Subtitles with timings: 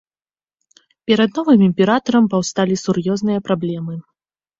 [1.09, 3.95] Перад новым імператарам паўсталі сур'ёзныя праблемы.